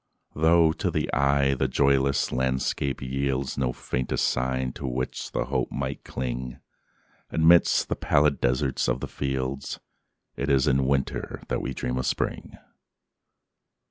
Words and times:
Though, 0.33 0.71
to 0.71 0.89
the 0.89 1.13
eye, 1.13 1.53
the 1.53 1.67
joyless 1.67 2.31
landscape 2.31 3.01
yieldsNo 3.01 3.75
faintest 3.75 4.27
sign 4.27 4.73
to 4.73 4.87
which 4.87 5.31
the 5.31 5.45
hope 5.45 5.71
might 5.71 6.03
cling,—Amidst 6.03 7.87
the 7.87 7.95
pallid 7.95 8.41
desert 8.41 8.87
of 8.89 8.99
the 8.99 9.07
fields,—It 9.07 10.49
is 10.49 10.65
in 10.65 10.87
Winter 10.87 11.43
that 11.49 11.61
we 11.61 11.75
dream 11.75 11.97
of 11.99 12.07
Spring. 12.07 12.57